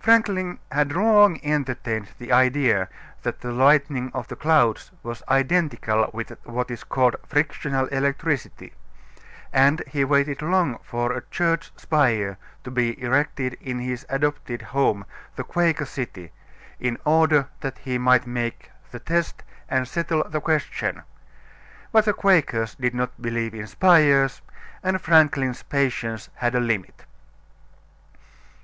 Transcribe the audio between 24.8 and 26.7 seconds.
and Franklin's patience had a